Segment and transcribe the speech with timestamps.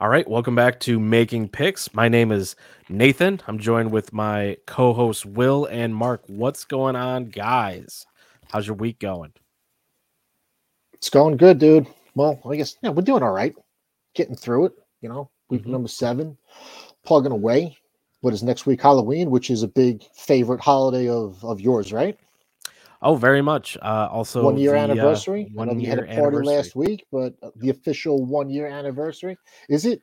[0.00, 1.92] All right, welcome back to Making Picks.
[1.92, 2.56] My name is
[2.88, 3.38] Nathan.
[3.46, 6.22] I'm joined with my co-hosts Will and Mark.
[6.26, 8.06] What's going on, guys?
[8.50, 9.34] How's your week going?
[10.94, 11.86] It's going good, dude.
[12.14, 13.54] Well, I guess yeah, we're doing all right.
[14.14, 14.72] Getting through it,
[15.02, 15.28] you know.
[15.50, 15.72] Week mm-hmm.
[15.72, 16.38] number seven,
[17.04, 17.76] plugging away.
[18.22, 18.80] What is next week?
[18.80, 22.18] Halloween, which is a big favorite holiday of of yours, right?
[23.02, 23.78] Oh, very much.
[23.80, 25.46] Uh, also, one year the, uh, anniversary.
[25.50, 29.38] Uh, one year had a party last week, but uh, the official one year anniversary
[29.68, 30.02] is it?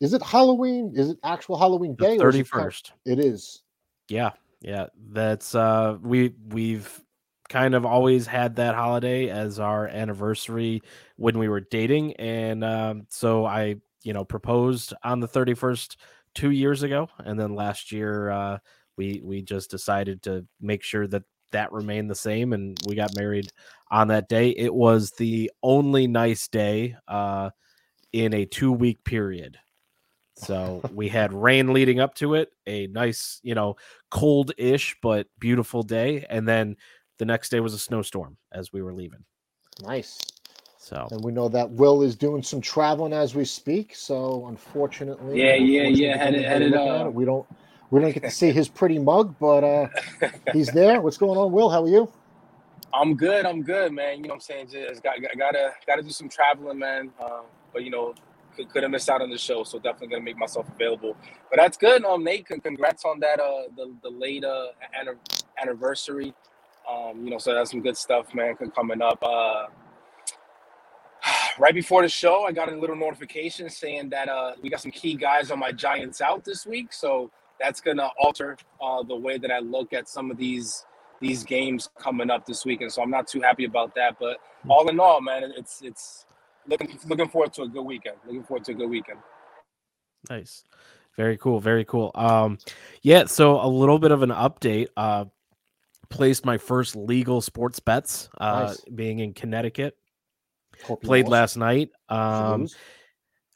[0.00, 0.92] Is it Halloween?
[0.96, 2.18] Is it actual Halloween day?
[2.18, 2.92] Thirty first.
[3.04, 3.62] It is.
[4.08, 4.86] Yeah, yeah.
[5.10, 7.00] That's uh, we we've
[7.48, 10.82] kind of always had that holiday as our anniversary
[11.16, 15.98] when we were dating, and um, so I, you know, proposed on the thirty first
[16.34, 18.30] two years ago, and then last year.
[18.30, 18.58] Uh,
[18.96, 23.16] we we just decided to make sure that that remained the same and we got
[23.16, 23.50] married
[23.90, 24.50] on that day.
[24.50, 27.50] It was the only nice day uh
[28.12, 29.58] in a two week period.
[30.36, 33.76] So we had rain leading up to it a nice you know
[34.10, 36.76] cold-ish but beautiful day and then
[37.18, 39.24] the next day was a snowstorm as we were leaving.
[39.82, 40.18] Nice.
[40.78, 45.42] So and we know that will is doing some traveling as we speak so unfortunately
[45.42, 47.46] yeah yeah yeah headed, headed, uh, we don't
[47.90, 49.88] we don't get to see his pretty mug, but uh,
[50.52, 51.00] he's there.
[51.00, 51.70] What's going on, Will?
[51.70, 52.10] How are you?
[52.92, 53.46] I'm good.
[53.46, 54.18] I'm good, man.
[54.18, 54.68] You know what I'm saying?
[54.70, 57.10] Just got, got gotta gotta do some traveling, man.
[57.20, 58.14] Uh, but you know,
[58.56, 61.16] could, could have missed out on the show, so definitely gonna make myself available.
[61.50, 62.04] But that's good.
[62.04, 63.40] Um, Nate, congrats on that.
[63.40, 64.68] Uh, the the late uh
[65.60, 66.34] anniversary.
[66.88, 68.54] Um, you know, so that's some good stuff, man.
[68.56, 69.22] Coming up.
[69.22, 69.66] Uh,
[71.58, 74.90] right before the show, I got a little notification saying that uh, we got some
[74.92, 76.92] key guys on my Giants out this week.
[76.92, 77.30] So
[77.60, 80.84] that's going to alter uh, the way that I look at some of these
[81.20, 82.92] these games coming up this weekend.
[82.92, 84.16] So I'm not too happy about that.
[84.20, 84.70] But hmm.
[84.70, 86.26] all in all, man, it's it's
[86.66, 88.16] looking looking forward to a good weekend.
[88.26, 89.18] Looking forward to a good weekend.
[90.28, 90.64] Nice.
[91.16, 91.58] Very cool.
[91.58, 92.12] Very cool.
[92.14, 92.58] Um,
[93.02, 93.24] yeah.
[93.26, 94.88] So a little bit of an update.
[94.96, 95.26] Uh,
[96.10, 98.28] placed my first legal sports bets.
[98.38, 98.80] Uh, nice.
[98.94, 99.96] being in Connecticut.
[100.84, 101.90] Hope Played last night.
[102.08, 102.68] Um,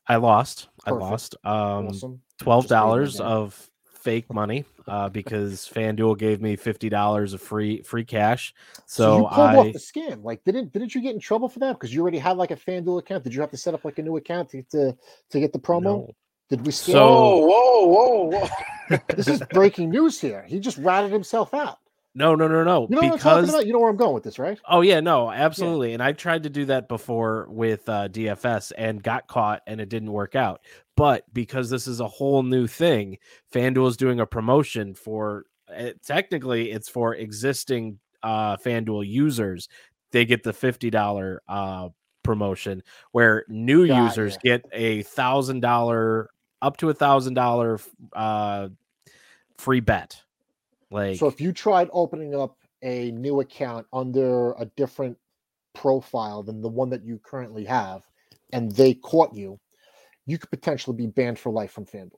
[0.09, 0.69] I lost.
[0.85, 0.87] Perfect.
[0.87, 1.37] I lost.
[1.45, 2.21] Um, awesome.
[2.39, 3.71] twelve dollars of
[4.03, 8.55] fake money uh, because FanDuel gave me fifty dollars of free free cash.
[8.87, 10.25] So, so you pulled I, off the scam.
[10.25, 11.75] Like, didn't didn't you get in trouble for that?
[11.75, 13.25] Because you already had like a FanDuel account.
[13.25, 14.97] Did you have to set up like a new account to to,
[15.31, 15.83] to get the promo?
[15.83, 16.11] No.
[16.51, 16.93] Did we scam?
[16.93, 18.99] So, whoa, whoa, whoa!
[19.17, 20.45] this is breaking news here.
[20.47, 21.79] He just ratted himself out.
[22.15, 22.87] No, no, no, no.
[22.91, 24.59] You know because you know where I'm going with this, right?
[24.69, 25.89] Oh yeah, no, absolutely.
[25.89, 25.95] Yeah.
[25.95, 29.89] And I tried to do that before with uh, DFS and got caught, and it
[29.89, 30.61] didn't work out.
[30.95, 33.17] But because this is a whole new thing,
[33.53, 35.45] FanDuel is doing a promotion for.
[35.75, 39.69] Uh, technically, it's for existing uh, FanDuel users.
[40.11, 41.89] They get the fifty dollar uh,
[42.23, 46.29] promotion, where new users get a thousand dollar
[46.61, 47.81] up to a thousand dollar
[48.13, 48.69] uh,
[49.57, 50.22] free bet
[50.93, 55.17] like so if you tried opening up a new account under a different
[55.75, 58.03] profile than the one that you currently have
[58.53, 59.59] and they caught you,
[60.27, 62.11] you could potentially be banned for life from FanDuel.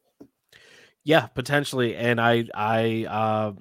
[1.04, 1.96] Yeah, potentially.
[1.96, 3.52] And I I uh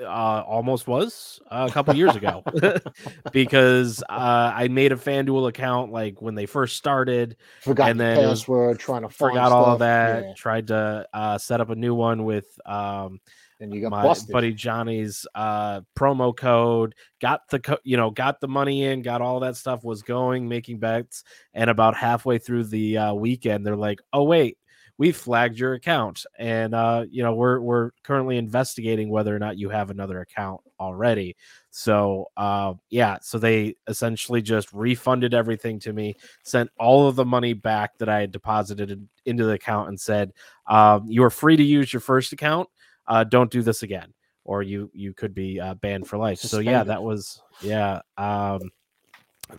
[0.00, 2.42] uh, almost was a couple years ago
[3.32, 8.16] because uh, I made a FanDuel account like when they first started, forgot and then
[8.16, 10.24] password, trying to forgot all of that.
[10.24, 10.34] Yeah.
[10.34, 13.20] Tried to uh, set up a new one with um,
[13.60, 14.32] and you got my busted.
[14.32, 16.94] buddy Johnny's uh, promo code.
[17.20, 20.48] Got the co- you know got the money in, got all that stuff was going,
[20.48, 24.58] making bets, and about halfway through the uh, weekend, they're like, "Oh wait,
[24.98, 29.58] we flagged your account, and uh, you know we're we're currently investigating whether or not
[29.58, 31.36] you have another account already."
[31.70, 37.24] So uh, yeah, so they essentially just refunded everything to me, sent all of the
[37.24, 40.32] money back that I had deposited into the account, and said,
[40.66, 42.68] um, "You are free to use your first account."
[43.06, 44.12] Uh, don't do this again,
[44.44, 46.38] or you you could be uh, banned for life.
[46.38, 46.66] Suspended.
[46.66, 48.00] So yeah, that was yeah.
[48.16, 48.70] Um,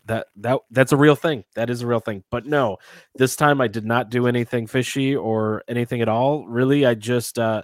[0.08, 1.44] that that that's a real thing.
[1.56, 2.24] That is a real thing.
[2.32, 2.78] But no,
[3.16, 6.48] this time I did not do anything fishy or anything at all.
[6.48, 7.64] Really, I just uh,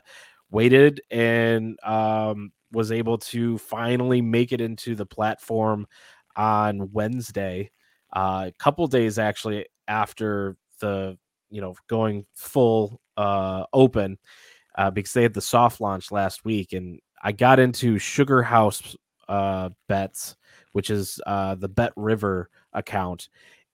[0.50, 5.88] waited and um, was able to finally make it into the platform
[6.36, 7.72] on Wednesday.
[8.14, 11.18] Uh, a couple days actually after the
[11.50, 14.18] you know going full uh, open
[14.78, 18.96] uh, because they had the soft launch last week, and I got into Sugar House
[19.28, 20.36] uh, bets,
[20.72, 23.30] which is uh, the Bet River account,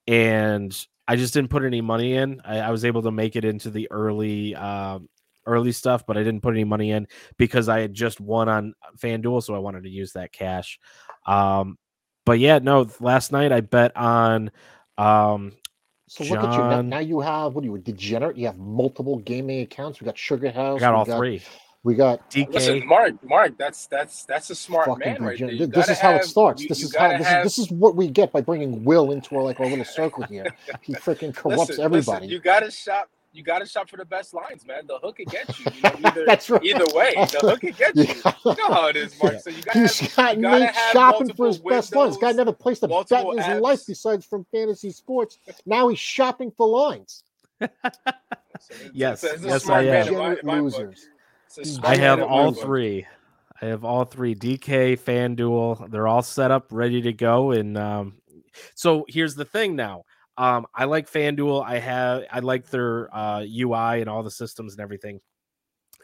[0.07, 0.75] and
[1.07, 2.41] I just didn't put any money in.
[2.43, 5.07] I, I was able to make it into the early um,
[5.45, 7.07] early stuff, but I didn't put any money in
[7.37, 10.79] because I had just won on FanDuel, so I wanted to use that cash.
[11.25, 11.77] Um,
[12.25, 14.51] but yeah, no, last night I bet on
[14.97, 15.53] um,
[16.07, 16.99] So look at you now, now.
[16.99, 18.37] You have what are you a degenerate?
[18.37, 19.99] You have multiple gaming accounts.
[19.99, 20.81] We got Sugar House.
[20.81, 21.41] I got we all three.
[21.83, 22.53] We got DK.
[22.53, 25.49] Listen, Mark, Mark, that's that's that's a smart fucking man right there.
[25.55, 26.61] This gotta is how it starts.
[26.63, 28.83] you- this you is how this have- is this is what we get by bringing
[28.83, 30.45] Will into our like our little circle here.
[30.81, 32.25] He freaking corrupts listen, everybody.
[32.25, 33.09] Listen, you gotta shop.
[33.33, 34.87] You gotta shop for the best lines, man.
[34.87, 35.65] The hook can get you.
[35.75, 36.63] you know, either, That's right.
[36.63, 37.51] Either way, That's the right.
[37.51, 38.13] hook can get You you.
[38.45, 39.33] You know how it is, Mark.
[39.33, 39.39] Yeah.
[39.39, 42.17] So you gotta have, got you gotta Nate have shopping for his multiple best lines.
[42.17, 43.61] Got windows, never placed a bet in his apps.
[43.61, 45.37] life besides from fantasy sports.
[45.65, 47.23] Now he's shopping for lines.
[48.59, 50.07] So Yes, it's a- it's yes, I am.
[50.07, 51.07] in my- my losers.
[51.45, 52.61] It's a I smart I have all book.
[52.63, 53.05] three.
[53.61, 54.33] I have all three.
[54.35, 57.51] DK, FanDuel, they're all set up, ready to go.
[57.51, 58.15] And um,
[58.75, 60.05] so here's the thing now.
[60.37, 61.65] Um, I like FanDuel.
[61.65, 65.19] I have I like their uh, UI and all the systems and everything.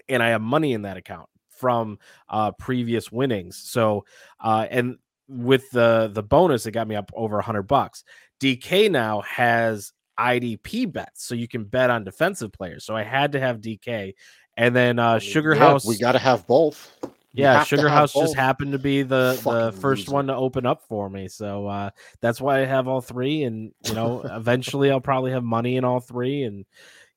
[0.09, 1.99] And I have money in that account from
[2.29, 3.57] uh, previous winnings.
[3.57, 4.05] So
[4.39, 4.97] uh, and
[5.27, 8.03] with the the bonus, it got me up over a hundred bucks.
[8.41, 12.85] DK now has IDP bets, so you can bet on defensive players.
[12.85, 14.13] So I had to have DK,
[14.57, 15.85] and then uh, Sugar Yeah, House.
[15.85, 16.91] We got to have both.
[17.35, 20.11] Yeah, Sugar House just happened to be the the first loser.
[20.13, 21.89] one to open up for me, so uh,
[22.21, 23.43] that's why I have all three.
[23.43, 26.63] And you know, eventually I'll probably have money in all three, and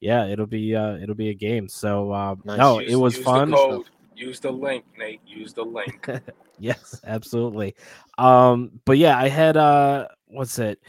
[0.00, 1.68] yeah, it'll be uh, it'll be a game.
[1.68, 2.58] So uh, Nice.
[2.58, 3.50] no, Use- it was use fun.
[3.50, 3.90] The code.
[4.14, 5.20] Use the link, Nate.
[5.26, 6.08] Use the link.
[6.58, 7.74] yes, absolutely.
[8.16, 10.80] Um, but yeah, I had uh, what's it?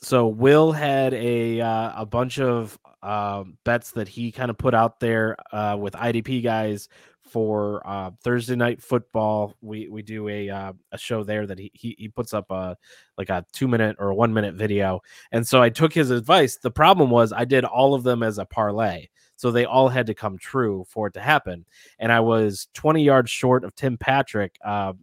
[0.00, 4.72] So Will had a uh, a bunch of um, bets that he kind of put
[4.72, 6.88] out there uh, with IDP guys
[7.28, 9.54] for uh, Thursday night football.
[9.60, 12.76] We we do a uh, a show there that he, he he puts up a
[13.18, 15.00] like a two minute or a one minute video,
[15.32, 16.56] and so I took his advice.
[16.56, 20.06] The problem was I did all of them as a parlay, so they all had
[20.06, 21.66] to come true for it to happen,
[21.98, 24.56] and I was twenty yards short of Tim Patrick.
[24.64, 24.94] Uh,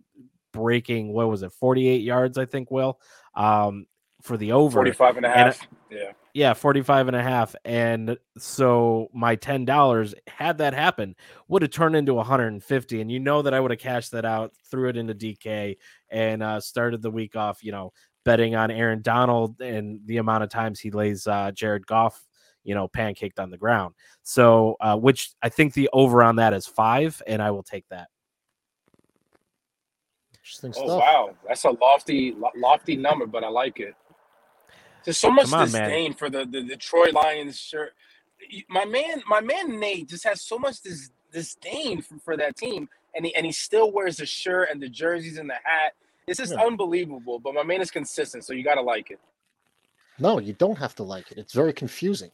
[0.52, 3.00] breaking what was it 48 yards i think will
[3.34, 3.88] um
[4.22, 5.58] for the over 45 and a And
[5.90, 6.12] yeah.
[6.34, 11.16] Yeah 45 and a half and so my $10 had that happen
[11.48, 14.52] would have turned into 150 and you know that i would have cashed that out
[14.70, 15.78] threw it into dk
[16.10, 17.92] and uh started the week off you know
[18.26, 22.26] betting on aaron donald and the amount of times he lays uh jared goff
[22.64, 23.94] you know pancaked on the ground
[24.24, 27.88] so uh which i think the over on that is five and i will take
[27.90, 28.08] that
[30.40, 31.00] Interesting Oh stuff.
[31.00, 33.96] wow, that's a lofty, lo- lofty number, but I like it.
[35.04, 35.90] There's so much on, man.
[35.90, 37.94] disdain for the, the Detroit Lions shirt.
[38.70, 42.90] My man, my man Nate just has so much dis, disdain for, for that team,
[43.16, 45.94] and he and he still wears the shirt and the jerseys and the hat.
[46.28, 46.64] It's just Yeah.
[46.66, 47.40] unbelievable.
[47.40, 49.20] But my man is consistent, so you gotta like it.
[50.20, 51.38] No, you don't have to like it.
[51.38, 52.32] It's very confusing.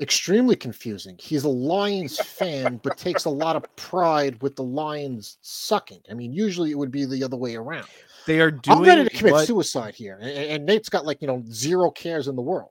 [0.00, 1.16] Extremely confusing.
[1.18, 6.00] He's a Lions fan, but takes a lot of pride with the Lions sucking.
[6.10, 7.86] I mean, usually it would be the other way around.
[8.26, 11.20] they are doing I'm ready to commit what- suicide here, and, and Nate's got like
[11.22, 12.70] you know zero cares in the world.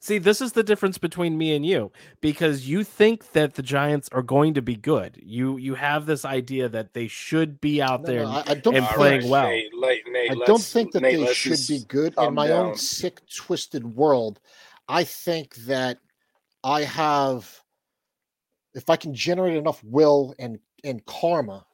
[0.00, 4.08] See, this is the difference between me and you because you think that the Giants
[4.10, 5.20] are going to be good.
[5.22, 8.22] You you have this idea that they should be out No, there.
[8.24, 8.74] no, I, I don't.
[8.74, 9.48] and All think- playing well.
[9.48, 12.66] Nate, Nate, Nate, I don't think that Nate, they should be good in my down.
[12.70, 14.40] own sick, twisted world.
[14.92, 15.98] I think that
[16.64, 17.50] I have,
[18.74, 21.66] if I can generate enough will and and karma,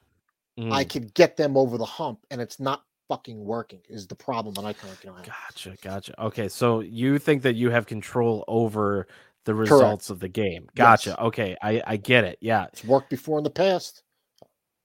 [0.58, 3.80] Mm, I could get them over the hump, and it's not fucking working.
[3.88, 5.26] Is the problem that I can't currently have?
[5.26, 6.20] gotcha, gotcha.
[6.22, 9.06] Okay, so you think that you have control over
[9.44, 10.68] the results of the game.
[10.76, 11.10] Gotcha.
[11.10, 11.18] Yes.
[11.18, 12.38] Okay, I I get it.
[12.40, 12.66] Yeah.
[12.72, 14.02] It's worked before in the past.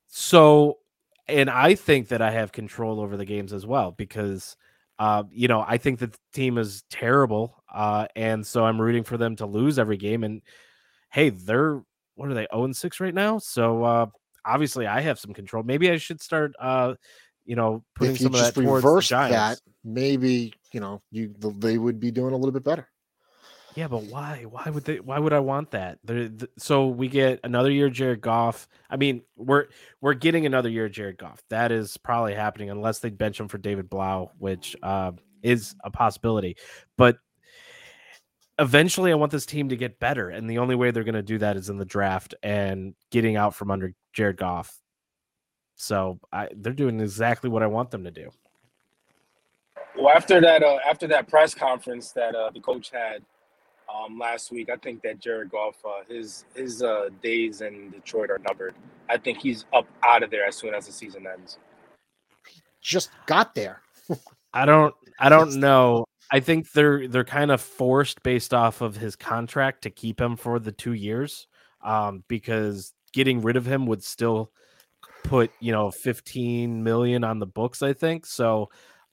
[0.07, 0.79] So,
[1.27, 4.55] and I think that I have control over the games as well because,
[4.99, 9.03] uh, you know, I think that the team is terrible, uh, and so I'm rooting
[9.03, 10.23] for them to lose every game.
[10.23, 10.41] And
[11.11, 11.81] hey, they're
[12.15, 12.47] what are they?
[12.51, 13.39] zero and six right now.
[13.39, 14.05] So uh,
[14.45, 15.63] obviously, I have some control.
[15.63, 16.93] Maybe I should start, uh,
[17.45, 20.79] you know, putting if you some of just that towards the reverse that, maybe you
[20.79, 22.87] know you they would be doing a little bit better.
[23.75, 24.45] Yeah, but why?
[24.47, 24.99] Why would they?
[24.99, 25.97] Why would I want that?
[26.03, 28.67] They're, th- so we get another year, Jared Goff.
[28.89, 29.67] I mean, we're
[29.99, 31.41] we're getting another year, Jared Goff.
[31.49, 35.89] That is probably happening unless they bench him for David Blough, which uh, is a
[35.89, 36.57] possibility.
[36.97, 37.17] But
[38.59, 41.23] eventually, I want this team to get better, and the only way they're going to
[41.23, 44.77] do that is in the draft and getting out from under Jared Goff.
[45.75, 48.29] So I, they're doing exactly what I want them to do.
[49.97, 53.23] Well, after that, uh, after that press conference that uh, the coach had
[53.93, 58.29] um, last week, I think that Jared Goff, uh, his his uh, days in Detroit
[58.29, 58.75] are numbered.
[59.09, 61.57] I think he's up out of there as soon as the season ends.
[62.81, 63.81] Just got there.
[64.53, 66.05] I don't I don't know.
[66.31, 70.35] I think they're they're kind of forced based off of his contract to keep him
[70.35, 71.47] for the 2 years
[71.81, 74.51] um because getting rid of him would still
[75.23, 78.25] put, you know, 15 million on the books, I think.
[78.25, 78.69] So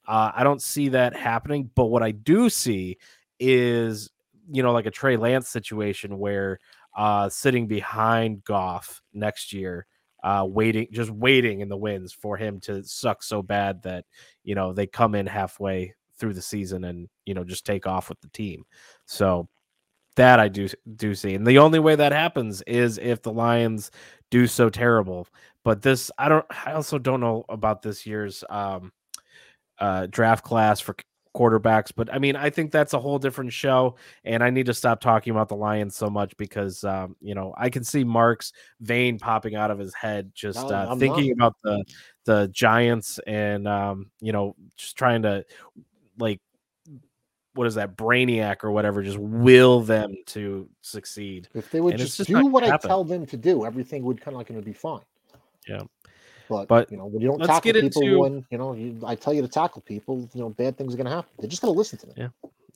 [0.09, 1.71] Uh, I don't see that happening.
[1.75, 2.99] But what I do see
[3.39, 4.11] is,
[4.51, 6.59] you know, like a Trey Lance situation where
[6.97, 9.87] uh, sitting behind Goff next year,
[10.23, 14.05] uh, waiting, just waiting in the wins for him to suck so bad that,
[14.45, 18.09] you know, they come in halfway through the season and, you know, just take off
[18.09, 18.65] with the team.
[19.07, 19.49] So
[20.17, 21.35] that I do do see.
[21.35, 23.91] And the only way that happens is if the Lions
[24.31, 25.27] do so terrible.
[25.65, 28.93] But this I don't I also don't know about this year's um
[29.79, 30.97] uh draft class for
[31.35, 34.75] quarterbacks, but I mean I think that's a whole different show and I need to
[34.75, 38.53] stop talking about the Lions so much because um you know I can see Mark's
[38.81, 41.85] vein popping out of his head just No, uh, thinking about the
[42.25, 45.45] the Giants and um you know just trying to
[46.19, 46.41] like
[47.55, 52.17] what is that brainiac or whatever just will them to succeed If they would just,
[52.17, 54.65] just do what I tell them to do, everything would kind of like it would
[54.65, 55.03] be fine.
[55.69, 55.83] Yeah.
[56.51, 59.15] But, But you know, when you don't tackle people, into- when you know, you, I
[59.15, 61.31] tell you to tackle people, you know, bad things are going to happen.
[61.39, 62.15] They're just going to listen to me.
[62.17, 62.29] Yeah.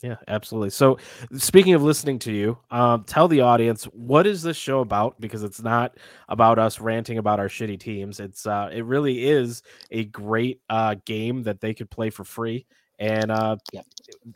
[0.02, 0.70] Yeah, absolutely.
[0.70, 0.98] So,
[1.36, 5.18] speaking of listening to you, um, tell the audience what is this show about?
[5.18, 5.96] Because it's not
[6.28, 8.20] about us ranting about our shitty teams.
[8.20, 12.66] It's uh, it really is a great uh, game that they could play for free
[12.98, 13.86] and uh, Yep.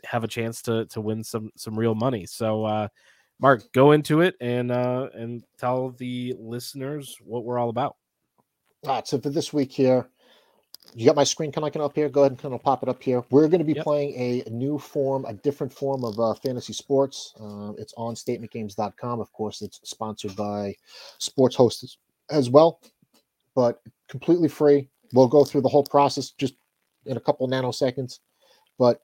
[0.05, 2.25] have a chance to to win some some real money.
[2.25, 2.87] So, uh,
[3.39, 7.95] Mark, go into it and uh, and tell the listeners what we're all about.
[8.85, 9.07] All right.
[9.07, 10.07] So for this week here,
[10.95, 12.09] you got my screen kind of up here.
[12.09, 13.23] Go ahead and kind of pop it up here.
[13.29, 13.83] We're going to be Yep.
[13.83, 17.33] playing a new form, a different form of uh, fantasy sports.
[17.39, 19.19] Uh, it's on statementgames.com.
[19.19, 20.75] Of course, it's sponsored by
[21.19, 21.97] Sports Hosts
[22.31, 22.79] as well,
[23.55, 24.89] but completely free.
[25.13, 26.55] We'll go through the whole process just
[27.05, 28.19] in a couple nanoseconds,
[28.77, 29.01] but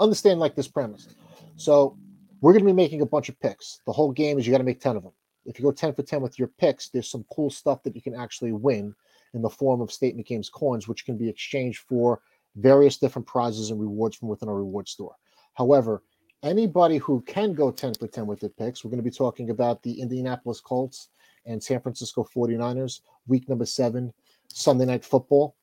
[0.00, 1.08] understand like this premise.
[1.56, 1.96] So
[2.40, 3.80] we're going to be making a bunch of picks.
[3.86, 5.12] The whole game is you got to make 10 of them.
[5.44, 8.02] If you go 10 for 10 with your picks, there's some cool stuff that you
[8.02, 8.94] can actually win
[9.34, 12.20] in the form of statement games coins, which can be exchanged for
[12.56, 15.14] various different prizes and rewards from within our reward store.
[15.54, 16.02] However,
[16.42, 19.50] anybody who can go 10 for 10 with their picks, we're going to be talking
[19.50, 21.08] about the Indianapolis Colts
[21.46, 24.12] and San Francisco 49ers, week number seven,
[24.48, 25.56] Sunday night football.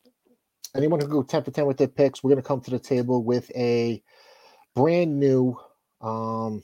[0.75, 2.71] Anyone who can go 10 for 10 with their picks, we're going to come to
[2.71, 4.03] the table with a
[4.75, 5.57] brand new
[6.01, 6.63] um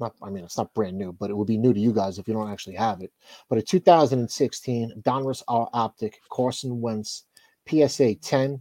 [0.00, 2.18] not I mean it's not brand new, but it would be new to you guys
[2.18, 3.12] if you don't actually have it.
[3.48, 7.24] But a 2016 Donruss Optic Carson Wentz
[7.68, 8.60] PSA 10.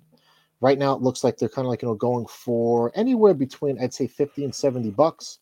[0.62, 3.81] Right now it looks like they're kind of like you know going for anywhere between
[3.81, 5.39] I'd say 50 and 70 bucks.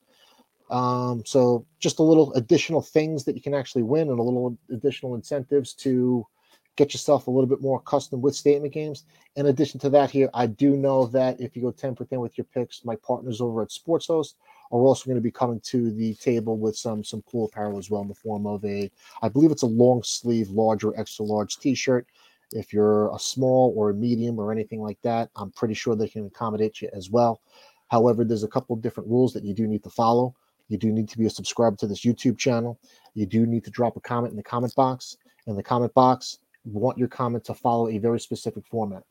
[0.70, 4.58] Um, so just a little additional things that you can actually win and a little
[4.70, 6.28] additional incentives to
[6.76, 9.04] get yourself a little bit more accustomed with statement games.
[9.36, 12.20] In addition to that, here I do know that if you go 10 for 10
[12.20, 14.38] with your picks, my partners over at Sports Host
[14.72, 17.90] are also going to be coming to the table with some some cool apparel as
[17.90, 18.90] well in the form of a
[19.22, 22.08] I believe it's a long sleeve, large or extra large t-shirt.
[22.54, 26.08] If you're a small or a medium or anything like that, I'm pretty sure they
[26.08, 27.42] can accommodate you as well.
[27.90, 30.34] However, there's a couple of different rules that you do need to follow.
[30.70, 32.80] You do need to be a subscriber to this YouTube channel.
[33.14, 35.18] You do need to drop a comment in the comment box.
[35.46, 39.04] In the comment box, want your comment to follow a very specific format.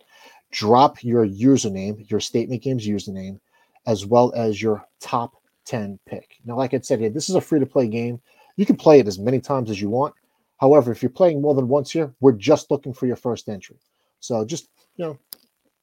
[0.51, 3.41] Drop your username, your statement games username,
[3.87, 5.35] as well as your top
[5.67, 6.37] 10 pick.
[6.45, 8.21] Now, like I said here, this is a free to play game.
[8.57, 10.15] You can play it as many times as you want.
[10.59, 13.77] However, if you're playing more than once here, we're just looking for your first entry.
[14.21, 15.19] So just, you know,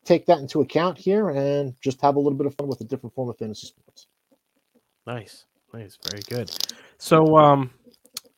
[0.04, 2.86] take that into account here and just have a little bit of fun with a
[2.86, 4.08] different form of fantasy sports.
[5.06, 6.52] Nice, nice, very good.
[6.98, 7.72] So, um,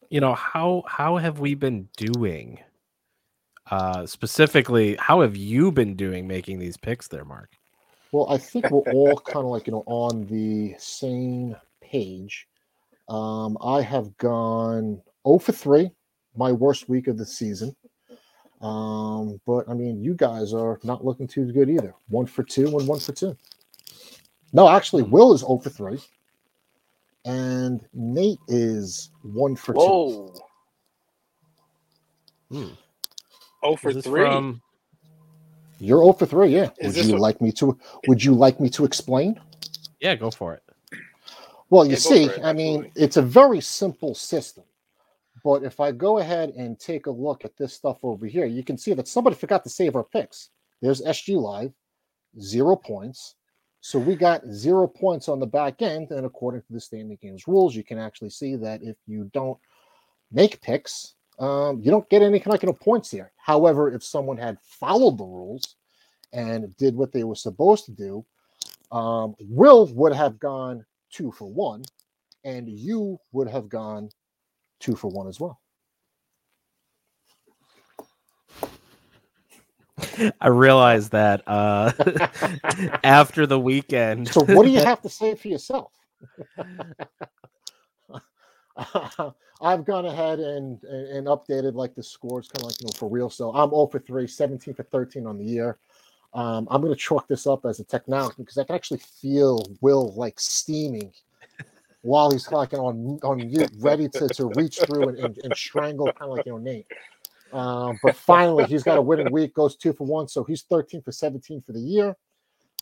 [0.09, 2.59] you know how how have we been doing?
[3.71, 7.49] Uh, specifically, how have you been doing making these picks there, Mark?
[8.11, 12.47] Well, I think we're all kind of like, you know, on the same page.
[13.09, 15.91] Um, I have gone 0 for 3,
[16.35, 17.75] my worst week of the season.
[18.61, 21.93] Um, but I mean, you guys are not looking too good either.
[22.07, 23.35] One for two and one for two.
[24.53, 25.99] No, actually, Will is 0 for 3.
[27.25, 29.79] And Nate is one for two.
[29.79, 30.33] Whoa.
[32.51, 32.67] Hmm.
[33.63, 34.21] Oh for three.
[34.23, 34.61] from-
[35.85, 36.69] You're 0 for 3, yeah.
[36.79, 37.77] Is Would you a- like me to
[38.07, 39.39] would you like me to explain?
[39.99, 40.63] yeah, go for it.
[41.69, 44.63] Well, you Yeah, see, it, I mean, it's a very simple system.
[45.43, 48.63] But if I go ahead and take a look at this stuff over here, you
[48.63, 50.49] can see that somebody forgot to save our picks.
[50.81, 51.71] There's SG Live,
[52.39, 53.35] zero points.
[53.81, 56.09] So we got zero points on the back end.
[56.09, 59.59] And according to the standing games rules, you can actually see that if you don't
[60.31, 63.31] make picks, um, you don't get any kind of points here.
[63.37, 65.75] However, if someone had followed the rules
[66.33, 68.25] and did what they were supposed to do,
[68.91, 71.83] um, Will would have gone two for one,
[72.43, 74.09] and you would have gone
[74.79, 75.59] two for one as well.
[80.41, 81.91] I realized that uh,
[83.03, 84.27] after the weekend.
[84.29, 85.91] So, what do you have to say for yourself?
[89.61, 93.09] I've gone ahead and, and updated like the scores, kind of like you know for
[93.09, 93.29] real.
[93.29, 95.77] So I'm 0 for 3, 17 for 13 on the year.
[96.33, 99.65] Um, I'm going to chalk this up as a technology because I can actually feel
[99.79, 101.13] Will like steaming
[102.01, 106.05] while he's like on on mute, ready to, to reach through and, and, and strangle
[106.11, 106.87] kind of like you know Nate.
[107.53, 111.01] Um, but finally, he's got a winning week, goes two for one, so he's 13
[111.01, 112.15] for 17 for the year.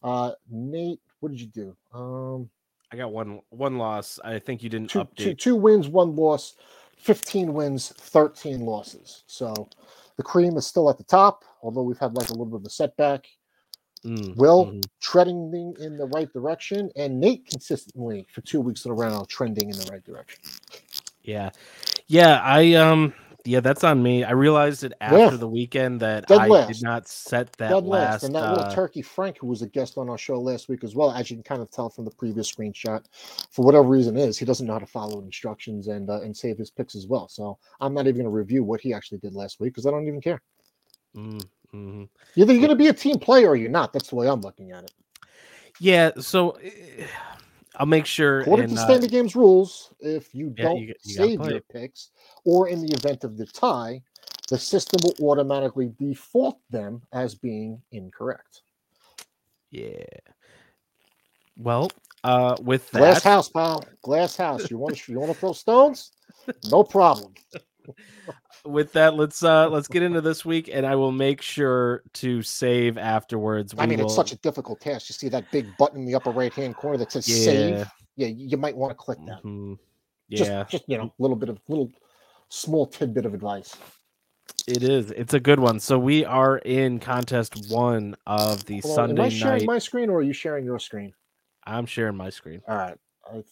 [0.03, 1.75] Uh, Nate, what did you do?
[1.93, 2.50] Um,
[2.93, 4.19] I got one one loss.
[4.23, 5.15] I think you didn't two, update.
[5.17, 6.53] two, two wins, one loss,
[6.97, 9.23] 15 wins, 13 losses.
[9.25, 9.67] So
[10.15, 12.65] the cream is still at the top, although we've had like a little bit of
[12.65, 13.25] a setback.
[14.05, 14.83] Mm, Will mhm.
[15.01, 19.69] trending in the right direction, and Nate consistently for two weeks in a row trending
[19.69, 20.41] in the right direction.
[21.23, 21.50] Yeah,
[22.07, 22.41] yeah.
[22.43, 23.13] I um,
[23.45, 24.23] yeah, that's on me.
[24.23, 25.38] I realized it after Yeah.
[25.38, 26.67] the weekend that Dead I last.
[26.67, 28.23] did not set that Dead last.
[28.23, 30.83] and that uh, little turkey Frank, who was a guest on our show last week
[30.83, 33.03] as well, as you can kind of tell from the previous screenshot,
[33.51, 36.57] for whatever reason is he doesn't know how to follow instructions and uh, and save
[36.57, 37.27] his picks as well.
[37.29, 39.91] So I'm not even going to review what he actually did last week because I
[39.91, 40.41] don't even care.
[41.15, 42.09] mm, mhm.
[42.35, 43.93] Either you're going to be a team player or you're not.
[43.93, 44.91] That's the way I'm looking at it.
[45.79, 47.07] Yeah, so eh,
[47.75, 48.41] I'll make sure.
[48.41, 51.62] According in, to uh, standard games rules, if you Yeah, don't you you save your
[51.62, 52.12] picks,
[52.45, 54.01] or in the event of the tie,
[54.50, 58.62] the system will automatically default them as being incorrect.
[59.71, 60.05] yeah.
[61.57, 61.91] Well,
[62.23, 63.85] uh, with that, Glass house, pal.
[64.01, 64.69] Glass house.
[64.71, 66.12] You want to you want to throw stones?
[66.63, 67.33] No problem.
[68.65, 72.41] with that, let's uh let's get into this week, and I will make sure to
[72.41, 73.73] save afterwards.
[73.77, 75.09] I We mean, it's such a difficult task.
[75.09, 77.45] You see that big button in the upper right hand corner that says Yeah.
[77.45, 77.88] save.
[78.15, 79.43] Yeah, you might want to click that.
[79.43, 79.77] Mhm.
[80.31, 81.91] Just, Yeah, just you know, a little bit of little
[82.53, 83.75] small tidbit of advice.
[84.67, 85.12] it is.
[85.12, 85.79] It's a good one.
[85.79, 89.67] So we are in contest one of the Hold on, Am I Sunday sharing night.
[89.67, 91.13] my screen or are you sharing your screen?
[91.65, 92.62] I'm sharing my screen.
[92.67, 92.98] All right.
[93.25, 93.43] I,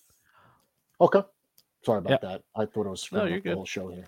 [1.01, 1.21] okay.
[1.83, 2.21] Sorry about Yep.
[2.21, 2.41] that.
[2.55, 3.55] I thought it was No, you're up the good.
[3.55, 4.05] whole show here.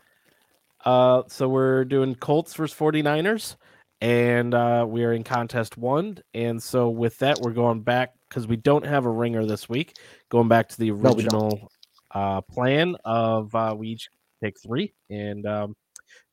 [0.85, 3.55] Uh, so we're doing Colts versus 49ers,
[4.01, 6.19] and uh, we are in contest one.
[6.33, 9.95] And so with that, we're going back because we don't have a ringer this week.
[10.29, 11.71] Going back to the original
[12.11, 14.09] uh, plan of uh, we each
[14.43, 15.75] take three, and um,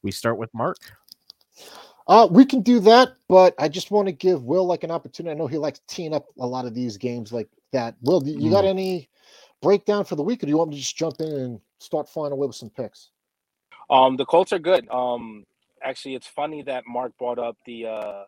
[0.03, 0.79] we start with Mark.
[2.09, 5.33] Uh, we can do that, but I just want to give Will like an opportunity.
[5.35, 7.97] I know he likes teeing up a lot of these games like that.
[8.03, 8.67] Will, do you got Mm.
[8.67, 9.09] any
[9.63, 12.09] breakdown for the week, or do you want me to just jump in and start
[12.09, 13.11] flying away with some picks?
[13.91, 14.89] Um, the Colts are good.
[14.91, 15.45] Um,
[15.83, 18.25] actually, it's funny that Mark brought up the uh,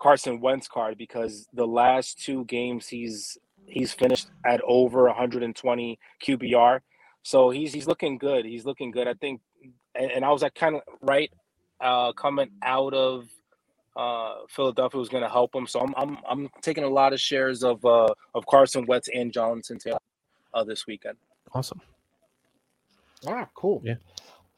[0.00, 6.80] Carson Wentz card because the last two games he's he's finished at over 120 QBR,
[7.22, 8.44] so he's he's looking good.
[8.44, 9.08] He's looking good.
[9.08, 9.40] I think,
[9.94, 11.30] and, and I was like kind of right
[11.80, 13.28] uh, coming out of
[13.96, 15.66] uh, Philadelphia was going to help him.
[15.66, 19.32] So I'm I'm I'm taking a lot of shares of uh, of Carson Wentz and
[19.32, 19.98] Jonathan Taylor
[20.54, 21.16] uh, this weekend.
[21.52, 21.80] Awesome.
[23.26, 23.82] All right, cool.
[23.84, 23.94] Yeah.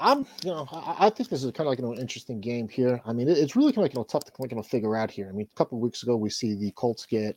[0.01, 2.41] I'm, you know, I, I think this is kind of like you know, an interesting
[2.41, 3.03] game here.
[3.05, 4.97] I mean, it, it's really kind of like you know tough to kind of figure
[4.97, 5.29] out here.
[5.29, 7.37] I mean, a couple of weeks ago, we see the Colts get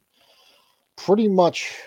[0.96, 1.78] pretty much,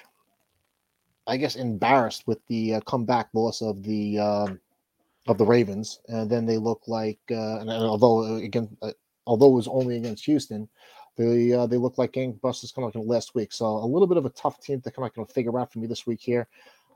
[1.26, 4.60] I guess, embarrassed with the uh, comeback loss of the um,
[5.26, 8.92] of the Ravens, and then they look like, uh, and although uh, again, uh,
[9.26, 10.68] although it was only against Houston,
[11.16, 13.52] they uh, they look like gangbusters of like last week.
[13.52, 15.86] So a little bit of a tough team to kind of figure out for me
[15.86, 16.46] this week here.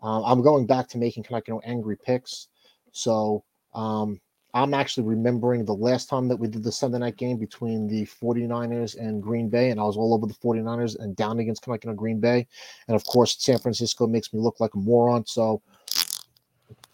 [0.02, 2.48] Uh, I'm going back to making kind of you know angry picks.
[2.92, 4.20] So um,
[4.52, 8.04] I'm actually remembering the last time that we did the Sunday night game between the
[8.04, 11.94] 49ers and Green Bay, and I was all over the 49ers and down against know,
[11.94, 12.46] Green Bay.
[12.88, 15.24] And of course, San Francisco makes me look like a moron.
[15.26, 15.62] So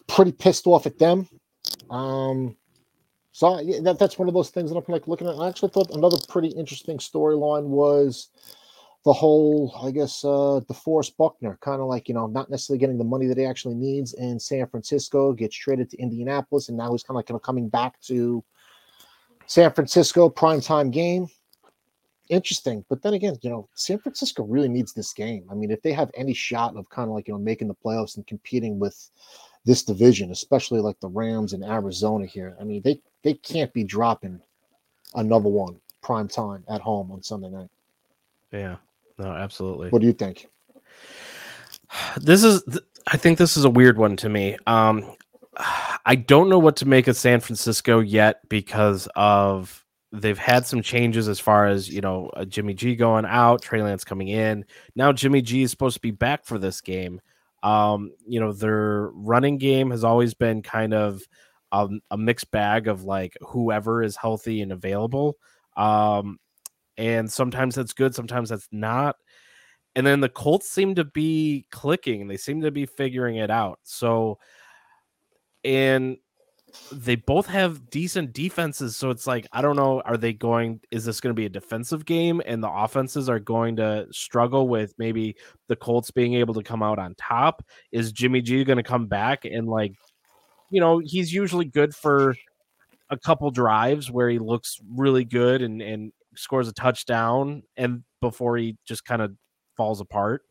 [0.07, 1.27] pretty pissed off at them.
[1.89, 2.55] Um,
[3.31, 5.35] so that, that's one of those things that I'm like looking at.
[5.35, 8.29] I actually thought another pretty interesting storyline was
[9.05, 12.97] the whole, I guess, uh, DeForest Buckner, kind of like, you know, not necessarily getting
[12.97, 16.91] the money that he actually needs in San Francisco, gets traded to Indianapolis, and now
[16.91, 18.43] he's kind of like, you know, coming back to
[19.45, 21.27] San Francisco, primetime game.
[22.27, 22.83] Interesting.
[22.89, 25.45] But then again, you know, San Francisco really needs this game.
[25.49, 27.75] I mean, if they have any shot of kind of like, you know, making the
[27.75, 29.09] playoffs and competing with
[29.63, 33.85] this division, especially like the Rams and Arizona here, I mean, they, they can't be
[33.85, 34.41] dropping
[35.15, 37.69] another one prime time at home on Sunday night.
[38.51, 38.75] Yeah.
[39.17, 39.89] No, absolutely.
[39.89, 40.47] What do you think?
[42.17, 42.63] This is
[43.07, 44.57] I think this is a weird one to me.
[44.67, 45.15] Um
[46.05, 50.81] I don't know what to make of San Francisco yet because of they've had some
[50.81, 54.65] changes as far as, you know, uh, Jimmy G going out, Trey Lance coming in.
[54.95, 57.21] Now Jimmy G is supposed to be back for this game.
[57.63, 61.21] Um, you know, their running game has always been kind of
[61.71, 65.37] um, a mixed bag of like whoever is healthy and available.
[65.75, 66.39] Um,
[66.97, 69.15] and sometimes that's good, sometimes that's not.
[69.95, 73.79] And then the Colts seem to be clicking, they seem to be figuring it out.
[73.83, 74.39] So,
[75.63, 76.17] and
[76.91, 78.95] they both have decent defenses.
[78.95, 81.49] So it's like, I don't know, are they going, is this going to be a
[81.49, 85.35] defensive game and the offenses are going to struggle with maybe
[85.67, 87.63] the Colts being able to come out on top?
[87.91, 89.93] Is Jimmy G going to come back and like,
[90.69, 92.35] you know, he's usually good for
[93.09, 98.57] a couple drives where he looks really good and, and scores a touchdown and before
[98.57, 99.33] he just kind of
[99.75, 100.43] falls apart.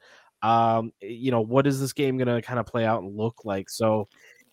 [0.42, 3.44] Um, you know, what is this game going to kind of play out and look
[3.44, 3.70] like?
[3.70, 4.08] So,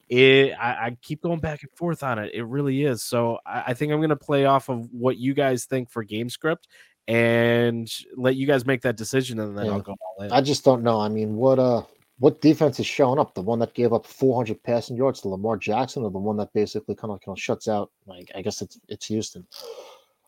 [0.09, 2.31] it I, I, keep going back and forth on it.
[2.33, 3.03] It really is.
[3.03, 6.29] So I, I think I'm gonna play off of what you guys think for game
[6.29, 6.67] script
[7.07, 9.71] and let you guys make that decision and then yeah.
[9.71, 10.31] I'll go all in.
[10.31, 10.99] I just don't know.
[10.99, 11.83] I mean, what uh
[12.19, 13.33] what defense is showing up?
[13.33, 16.53] The one that gave up 400 passing yards to Lamar Jackson, or the one that
[16.53, 17.91] basically kind of kind of shuts out?
[18.05, 19.47] Like I guess it's it's Houston.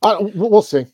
[0.02, 0.86] Uh, we'll see.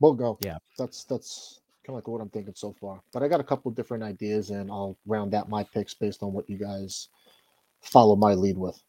[0.00, 0.38] We'll go.
[0.42, 3.00] Yeah, that's that's kind of like what I'm thinking so far.
[3.12, 6.32] But I got a couple different ideas, and I'll round out my picks based on
[6.32, 7.08] what you guys
[7.80, 8.80] follow my lead with.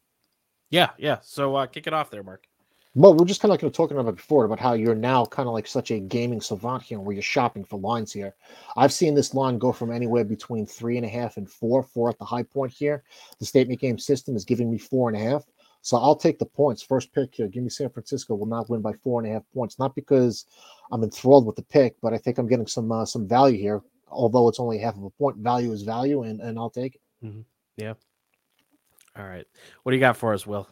[0.70, 1.18] Yeah, yeah.
[1.22, 2.48] So uh, kick it off there, Mark.
[2.94, 5.54] Well, we're just kind of like talking about before about how you're now kind of
[5.54, 8.36] like such a gaming savant here, where you're shopping for lines here.
[8.76, 12.10] I've seen this line go from anywhere between three and a half and four, four
[12.10, 13.04] at the high point here.
[13.40, 15.46] The statement game system is giving me four and a half,
[15.82, 16.84] so I'll take the points.
[16.84, 19.44] First pick here, give me San Francisco will not win by four and a half
[19.54, 19.80] points.
[19.80, 20.46] Not because
[20.92, 23.82] I'm enthralled with the pick, but I think I'm getting some uh, some value here.
[24.10, 27.02] Although it's only half of a point, value is value, and and I'll take it.
[27.26, 27.42] Mm-hmm.
[27.78, 27.94] Yeah,
[29.18, 29.46] all right.
[29.84, 30.68] What do you got for us, Will?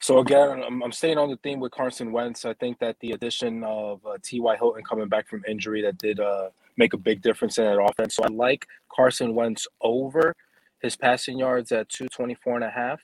[0.00, 2.44] So again, I'm, I'm staying on the theme with Carson Wentz.
[2.44, 4.56] I think that the addition of uh, T.Y.
[4.56, 8.14] Hilton coming back from injury that did uh, make a big difference in that offense.
[8.14, 10.34] So I like Carson Wentz over
[10.80, 13.00] his passing yards at 224 and a half.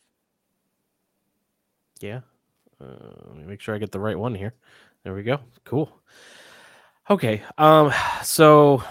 [2.01, 2.21] Yeah.
[2.81, 2.95] Uh,
[3.27, 4.55] let me make sure I get the right one here.
[5.05, 5.41] There we go.
[5.65, 5.91] Cool.
[7.11, 7.43] Okay.
[7.59, 8.83] Um, so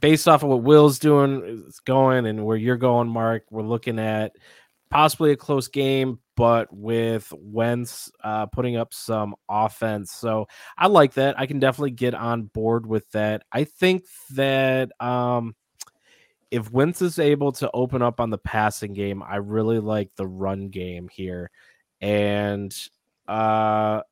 [0.00, 3.98] based off of what Will's doing, is going, and where you're going, Mark, we're looking
[3.98, 4.32] at
[4.90, 10.12] possibly a close game, but with Wentz uh, putting up some offense.
[10.12, 11.38] So I like that.
[11.38, 13.42] I can definitely get on board with that.
[13.50, 15.54] I think that um,
[16.50, 20.26] if Wentz is able to open up on the passing game, I really like the
[20.26, 21.50] run game here.
[22.02, 22.76] And
[23.26, 24.02] uh,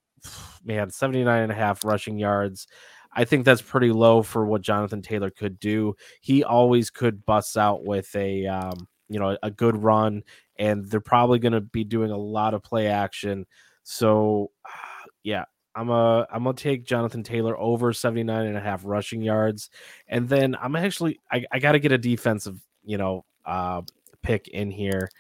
[0.64, 2.66] man, 79 and a half rushing yards.
[3.12, 5.94] I think that's pretty low for what Jonathan Taylor could do.
[6.20, 10.22] He always could bust out with a um, you know a good run,
[10.57, 13.46] and they're probably going to be doing a lot of play action.
[13.83, 14.53] So
[15.24, 19.70] yeah, I'm a I'm gonna take Jonathan Taylor over 79 and a half rushing yards,
[20.07, 23.83] and then I'm actually I, I got to get a defensive you know uh,
[24.22, 25.11] pick in here,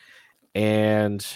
[0.54, 1.26] and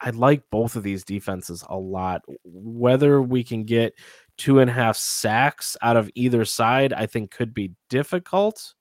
[0.00, 2.22] I like both of these defenses a lot.
[2.44, 3.94] Whether we can get
[4.38, 8.74] two and a half sacks out of either side, I think could be difficult.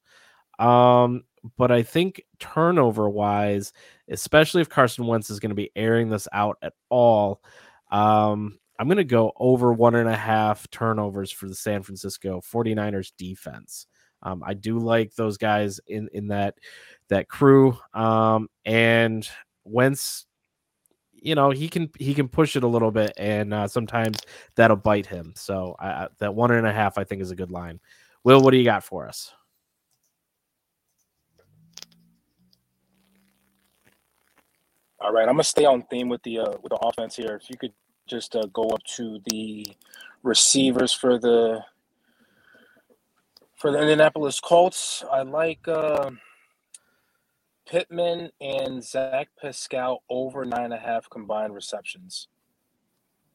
[0.58, 1.24] Um,
[1.58, 3.74] but I think turnover wise,
[4.10, 7.42] especially if Carson Wentz is going to be airing this out at all,
[7.92, 12.42] um, I'm going to go over one and a half turnovers for the San Francisco
[12.42, 13.88] 49ers defense.
[14.24, 16.56] Um, I do like those guys in, in that
[17.10, 17.78] that crew.
[17.94, 19.28] Um, and
[19.64, 20.26] Wentz
[21.22, 24.18] you know he can he can push it a little bit, and uh, sometimes
[24.56, 25.34] that'll bite him.
[25.36, 27.80] So uh, that one and a half I think is a good line.
[28.24, 29.32] Will, what do you got for us?
[35.02, 37.40] All right, I'm gonna stay on theme with the uh, with the offense here.
[37.42, 37.74] If you could
[38.08, 39.66] just uh, go up to the
[40.24, 41.64] receivers for the
[43.56, 45.68] for the Indianapolis Colts, I like.
[45.68, 46.12] Uh,
[47.70, 52.28] Pittman and Zach Pascal over nine and a half combined receptions.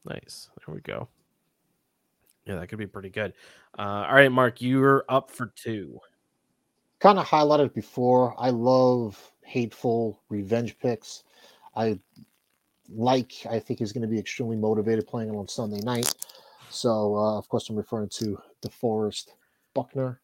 [0.05, 0.51] Nice.
[0.66, 1.09] There we go.
[2.44, 3.33] Yeah, that could be pretty good.
[3.79, 6.01] Uh, all right, Mark, you're up for two.
[6.99, 8.35] Kind of highlighted before.
[8.38, 11.23] I love hateful revenge picks.
[11.77, 11.99] I
[12.88, 13.33] like.
[13.49, 16.12] I think he's going to be extremely motivated playing on Sunday night.
[16.70, 19.29] So, uh, of course, I'm referring to DeForest
[19.75, 20.20] Buckner.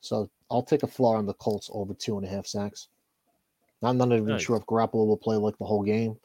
[0.00, 2.88] So I'll take a flaw on the Colts over two and a half sacks.
[3.84, 4.42] I'm not even nice.
[4.42, 6.16] sure if Garoppolo will play like the whole game.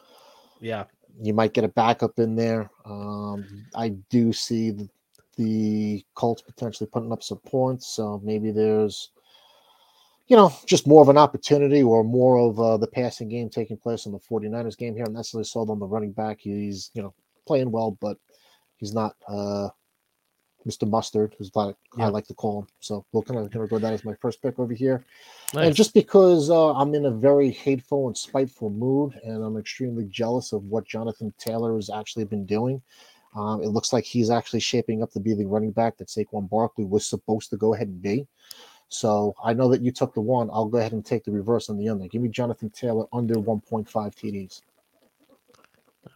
[0.60, 0.86] Yeah.
[1.22, 2.70] You might get a backup in there.
[2.86, 4.90] Um, I do see the,
[5.38, 7.88] the Colts potentially putting up some points.
[7.88, 9.12] So maybe there's,
[10.28, 13.78] you know, just more of an opportunity or more of uh, the passing game taking
[13.78, 15.06] place in the 49ers game here.
[15.06, 16.40] I'm necessarily sold on the running back.
[16.40, 17.14] He's, you know,
[17.48, 18.18] playing well, but
[18.78, 19.70] he's not uh,
[20.70, 20.88] Mr.
[20.88, 22.06] Mustard, who's like yeah.
[22.06, 22.68] I like to call him.
[22.80, 25.04] So we'll kind of, of go that as my first pick over here.
[25.54, 25.68] Nice.
[25.68, 30.06] And just because uh, I'm in a very hateful and spiteful mood, and I'm extremely
[30.06, 32.82] jealous of what Jonathan Taylor has actually been doing,
[33.36, 36.50] Um, it looks like he's actually shaping up to be the running back that Saquon
[36.50, 38.28] Barkley was supposed to go ahead and be.
[38.90, 40.50] So I know that you took the one.
[40.52, 42.08] I'll go ahead and take the reverse on the under.
[42.08, 44.62] Give me Jonathan Taylor under 1.5 TDs.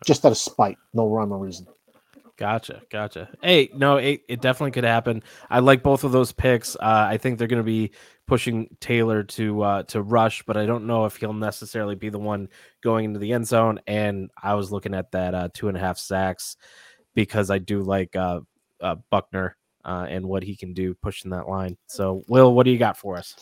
[0.05, 1.67] Just out of spite, no rhyme or reason.
[2.35, 3.29] Gotcha, gotcha.
[3.43, 5.21] Hey, no, it, it definitely could happen.
[5.51, 6.75] I like both of those picks.
[6.75, 7.91] Uh, I think they're going to be
[8.25, 12.19] pushing Taylor to uh, to rush, but I don't know if he'll necessarily be the
[12.19, 12.49] one
[12.81, 13.79] going into the end zone.
[13.85, 16.57] And I was looking at that uh, two and a half sacks
[17.13, 18.39] because I do like uh,
[18.81, 21.77] uh, Buckner uh, and what he can do pushing that line.
[21.85, 23.35] So, Will, what do you got for us?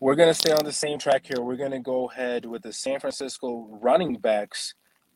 [0.00, 1.40] We're going to stay on the same track here.
[1.40, 4.74] We're going to go ahead with the San Francisco running backs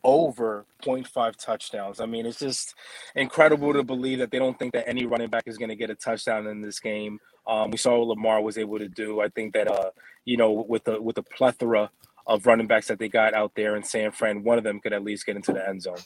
[0.09, 2.01] over 0.5 touchdowns.
[2.01, 2.75] I mean, it's just
[3.15, 5.91] incredible to believe that they don't think that any running back is going to get
[5.91, 7.19] a touchdown in this game.
[7.47, 9.21] Um, we saw what Lamar was able to do.
[9.21, 9.91] I think that uh,
[10.25, 11.91] you know, with the with the plethora
[12.27, 14.93] of running backs that they got out there in San Fran, one of them could
[14.93, 15.97] at least get into the end zone.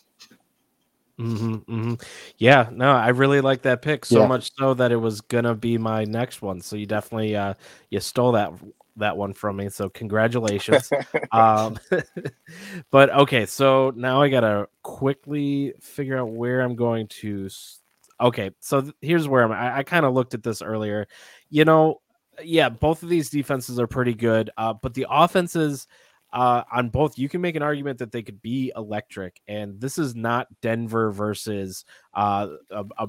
[1.19, 1.95] Mm-hmm, mm-hmm.
[2.39, 4.27] Yeah, no, I really like that pick so yeah.
[4.27, 6.61] much so that it was gonna be my next one.
[6.61, 7.55] So you definitely uh
[7.91, 8.53] you stole that
[8.97, 9.69] that one from me.
[9.69, 10.91] So congratulations.
[11.33, 11.79] um
[12.91, 17.49] but okay, so now I gotta quickly figure out where I'm going to
[18.21, 21.07] okay, so th- here's where I'm I, I kind of looked at this earlier.
[21.51, 22.01] You know,
[22.43, 25.87] yeah, both of these defenses are pretty good, uh, but the offenses
[26.33, 29.41] uh, on both, you can make an argument that they could be electric.
[29.47, 33.09] And this is not Denver versus uh, a, a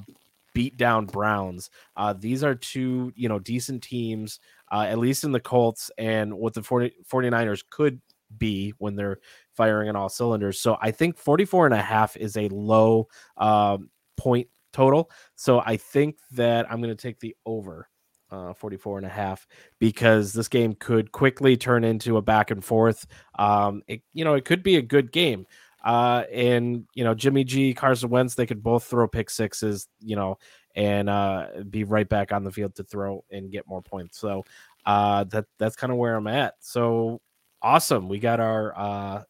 [0.54, 1.68] beat down Browns.
[1.96, 4.40] Uh, these are two, you know, decent teams,
[4.72, 8.00] uh, at least in the Colts and what the 40, 49ers could
[8.38, 9.18] be when they're
[9.52, 10.58] firing on all cylinders.
[10.60, 15.10] So I think 44 and a half is a low um, point total.
[15.36, 17.88] So I think that I'm going to take the over
[18.30, 19.46] uh, 44 and a half
[19.78, 23.06] because this game could quickly turn into a back and forth.
[23.38, 25.46] Um, it, you know, it could be a good game.
[25.84, 30.16] Uh, and you know, Jimmy G, Carson Wentz, they could both throw pick sixes, you
[30.16, 30.38] know,
[30.74, 34.18] and uh, be right back on the field to throw and get more points.
[34.18, 34.44] So
[34.86, 36.54] uh, that that's kind of where I'm at.
[36.60, 37.20] So
[37.62, 39.22] awesome, we got our uh,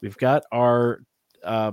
[0.00, 1.02] we've got our
[1.44, 1.72] uh,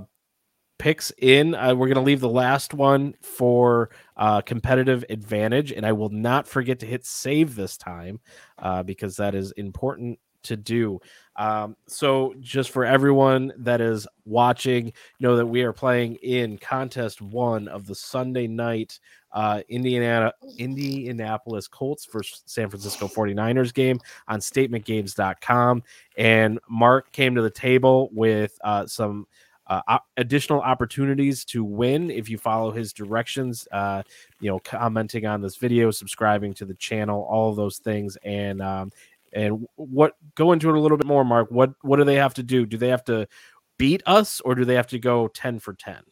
[0.78, 1.54] picks in.
[1.54, 6.08] Uh, we're going to leave the last one for uh, competitive advantage, and I will
[6.08, 8.20] not forget to hit save this time
[8.58, 10.98] uh, because that is important to do.
[11.40, 17.22] Um, so, just for everyone that is watching, know that we are playing in contest
[17.22, 19.00] one of the Sunday night
[19.32, 23.98] uh, Indiana Indianapolis Colts versus San Francisco 49ers game
[24.28, 25.82] on statementgames.com.
[26.18, 29.26] And Mark came to the table with uh, some
[29.66, 33.66] uh, additional opportunities to win if you follow his directions.
[33.72, 34.02] Uh,
[34.40, 38.90] you know, commenting on this video, subscribing to the channel, all those things, and um,
[39.32, 41.50] and what go into it a little bit more, Mark.
[41.50, 42.66] What what do they have to do?
[42.66, 43.28] Do they have to
[43.78, 46.02] beat us, or do they have to go ten for ten?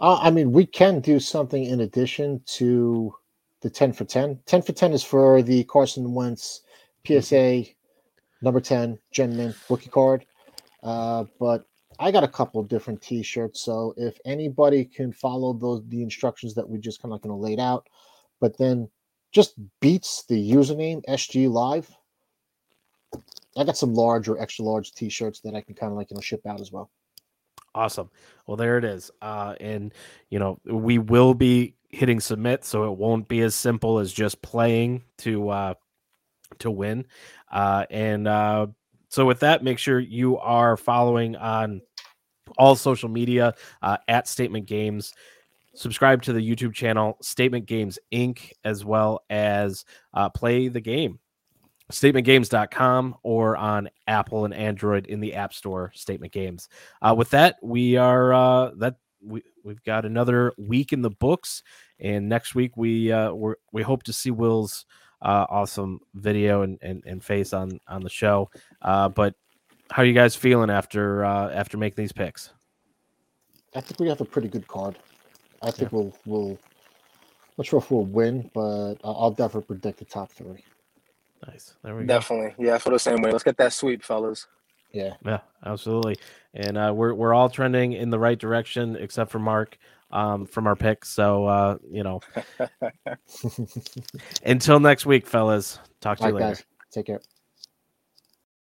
[0.00, 3.14] Uh, I mean, we can do something in addition to
[3.60, 4.40] the 10 for 10.
[4.44, 6.62] 10 for 10 is for the Carson Wentz
[7.06, 8.44] PSA mm-hmm.
[8.44, 10.26] number 10 Gem Mint rookie card.
[10.82, 11.64] Uh, but
[11.98, 16.54] I got a couple of different T-shirts, so if anybody can follow those the instructions
[16.54, 17.88] that we just kind of going to laid out,
[18.40, 18.90] but then
[19.32, 21.90] just beats the username SG Live.
[23.56, 26.16] I got some large or extra large T-shirts that I can kind of like you
[26.16, 26.90] know ship out as well.
[27.74, 28.10] Awesome.
[28.46, 29.10] Well, there it is.
[29.20, 29.92] Uh, and
[30.30, 34.42] you know we will be hitting submit, so it won't be as simple as just
[34.42, 35.74] playing to uh,
[36.60, 37.06] to win.
[37.50, 38.66] Uh, and uh,
[39.08, 41.80] so with that, make sure you are following on
[42.58, 45.12] all social media uh, at Statement Games.
[45.74, 48.52] Subscribe to the YouTube channel Statement Games Inc.
[48.64, 51.18] as well as uh, play the game.
[51.92, 55.92] StatementGames.com or on Apple and Android in the App Store.
[55.94, 56.68] Statement Games.
[57.02, 61.62] Uh, with that, we are uh, that we we've got another week in the books,
[61.98, 64.86] and next week we uh, we we hope to see Will's
[65.22, 68.50] uh, awesome video and, and, and face on on the show.
[68.82, 69.34] Uh, but
[69.90, 72.50] how are you guys feeling after uh, after making these picks?
[73.74, 74.98] I think we have a pretty good card.
[75.62, 75.98] I think yeah.
[75.98, 76.58] we'll we'll
[77.58, 80.64] not sure if we'll win, but I'll definitely predict the top three.
[81.46, 81.74] Nice.
[81.82, 82.36] There we definitely.
[82.36, 82.48] go.
[82.48, 82.66] Definitely.
[82.66, 83.30] Yeah, for the same way.
[83.30, 84.46] Let's get that sweep, fellas.
[84.92, 85.14] Yeah.
[85.24, 86.16] Yeah, absolutely.
[86.54, 89.76] And uh, we're we're all trending in the right direction except for Mark
[90.10, 91.10] um, from our picks.
[91.10, 92.20] So uh, you know,
[94.44, 95.78] until next week, fellas.
[96.00, 96.48] Talk to you later.
[96.48, 96.64] Guys.
[96.92, 97.20] Take care.